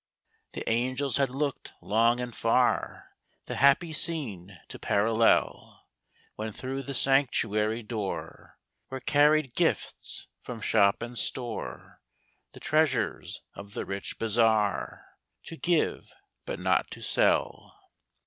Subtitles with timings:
[0.53, 3.13] The angels had looked long and far
[3.45, 5.85] The happy scene to parallel,
[6.37, 8.57] When through the sanctuary door
[8.89, 12.01] Were carried gifts from shop and store,
[12.53, 15.05] The treasures of the rich bazaar,
[15.43, 16.11] To give
[16.47, 17.77] but not to sell.